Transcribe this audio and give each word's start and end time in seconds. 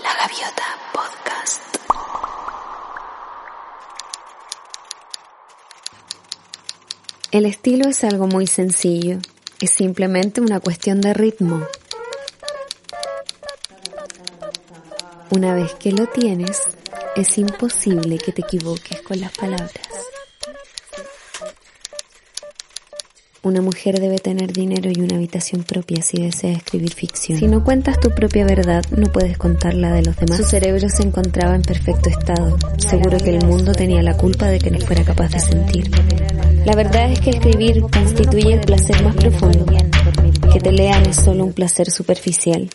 La 0.00 0.14
Gaviota 0.14 0.62
Podcast. 0.92 1.62
El 7.30 7.46
estilo 7.46 7.88
es 7.88 8.02
algo 8.04 8.26
muy 8.26 8.46
sencillo, 8.46 9.18
es 9.60 9.70
simplemente 9.70 10.40
una 10.40 10.60
cuestión 10.60 11.00
de 11.00 11.12
ritmo. 11.12 11.66
Una 15.30 15.54
vez 15.54 15.74
que 15.74 15.92
lo 15.92 16.06
tienes, 16.06 16.62
es 17.16 17.36
imposible 17.38 18.18
que 18.18 18.32
te 18.32 18.42
equivoques 18.42 19.02
con 19.02 19.20
las 19.20 19.32
palabras. 19.32 20.01
Una 23.44 23.60
mujer 23.60 23.98
debe 23.98 24.20
tener 24.20 24.52
dinero 24.52 24.88
y 24.94 25.00
una 25.00 25.16
habitación 25.16 25.64
propia 25.64 26.00
si 26.00 26.22
desea 26.22 26.52
escribir 26.52 26.94
ficción. 26.94 27.40
Si 27.40 27.48
no 27.48 27.64
cuentas 27.64 27.98
tu 27.98 28.10
propia 28.10 28.44
verdad, 28.44 28.84
no 28.96 29.10
puedes 29.10 29.36
contar 29.36 29.74
la 29.74 29.92
de 29.92 30.02
los 30.02 30.14
demás. 30.14 30.36
Su 30.36 30.44
cerebro 30.44 30.88
se 30.88 31.02
encontraba 31.02 31.56
en 31.56 31.62
perfecto 31.62 32.08
estado. 32.08 32.56
Seguro 32.78 33.18
que 33.18 33.36
el 33.36 33.44
mundo 33.44 33.72
tenía 33.72 34.00
la 34.00 34.16
culpa 34.16 34.46
de 34.46 34.60
que 34.60 34.70
no 34.70 34.78
fuera 34.78 35.02
capaz 35.02 35.30
de 35.30 35.40
sentir. 35.40 35.90
La 36.64 36.76
verdad 36.76 37.10
es 37.10 37.18
que 37.18 37.30
escribir 37.30 37.80
constituye 37.80 38.52
el 38.52 38.60
placer 38.60 39.02
más 39.02 39.16
profundo. 39.16 39.66
Que 40.52 40.60
te 40.60 40.70
lean 40.70 41.04
es 41.06 41.16
solo 41.16 41.44
un 41.44 41.52
placer 41.52 41.90
superficial. 41.90 42.70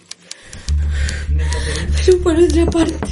Pero 2.06 2.20
por 2.22 2.36
otra 2.36 2.66
parte, 2.66 3.08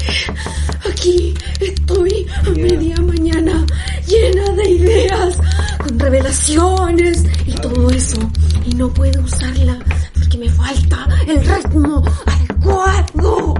con 5.86 6.00
revelaciones 6.00 7.23
y 7.45 7.53
todo 7.53 7.89
eso. 7.91 8.17
Y 8.66 8.73
no 8.75 8.91
puedo 8.94 9.22
usarla 9.22 9.80
porque 10.14 10.38
me 10.38 10.50
falta 10.50 11.08
el 11.28 11.45
ritmo 11.45 12.03
adecuado. 12.25 13.53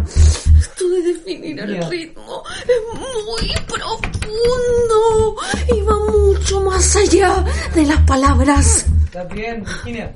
Esto 0.60 0.90
de 0.90 1.02
definir 1.04 1.60
el 1.60 1.90
ritmo 1.90 2.44
es 2.64 2.82
muy 3.26 3.54
profundo 3.68 5.36
y 5.76 5.82
va 5.82 6.00
mucho 6.12 6.62
más 6.62 6.96
allá 6.96 7.46
de 7.76 7.86
las 7.86 8.02
palabras. 8.02 8.88
¿Estás 9.06 9.30
bien, 9.30 9.64
Virginia? 9.64 10.12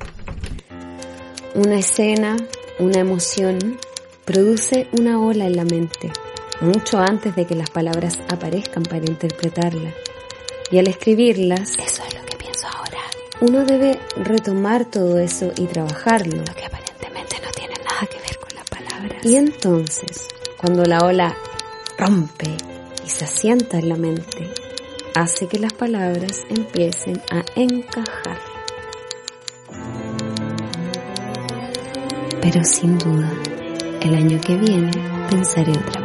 Una 1.54 1.78
escena, 1.78 2.36
una 2.78 2.98
emoción, 3.00 3.78
produce 4.24 4.88
una 4.98 5.20
ola 5.20 5.46
en 5.46 5.56
la 5.56 5.64
mente, 5.64 6.12
mucho 6.60 6.98
antes 6.98 7.34
de 7.34 7.46
que 7.46 7.54
las 7.54 7.70
palabras 7.70 8.18
aparezcan 8.28 8.82
para 8.84 9.04
interpretarla. 9.04 9.92
Y 10.70 10.78
al 10.78 10.86
escribirlas, 10.88 11.76
Eso 11.78 12.02
es 12.06 12.14
lo 12.14 12.24
que 12.24 12.36
pienso 12.36 12.66
ahora. 12.68 12.98
uno 13.40 13.64
debe 13.64 13.98
retomar 14.16 14.84
todo 14.84 15.18
eso 15.18 15.52
y 15.56 15.66
trabajarlo. 15.66 16.36
Lo 16.36 16.54
que 16.54 16.64
aparentemente 16.66 17.36
no 17.44 17.50
tiene 17.50 17.74
nada 17.84 18.06
que 18.06 18.18
ver 18.20 18.38
con 18.38 18.54
las 18.54 18.68
palabras. 18.68 19.24
Y 19.26 19.36
entonces, 19.36 20.28
cuando 20.56 20.84
la 20.84 20.98
ola 21.04 21.36
rompe 21.98 22.56
y 23.04 23.08
se 23.08 23.24
asienta 23.24 23.78
en 23.78 23.88
la 23.88 23.96
mente, 23.96 24.48
hace 25.14 25.48
que 25.48 25.58
las 25.58 25.72
palabras 25.72 26.42
empiecen 26.48 27.20
a 27.32 27.42
encajar. 27.56 28.38
Pero 32.40 32.64
sin 32.64 32.96
duda, 32.98 33.30
el 34.02 34.14
año 34.14 34.40
que 34.40 34.56
viene 34.56 34.90
pensaré 35.28 35.72
otra 35.72 36.00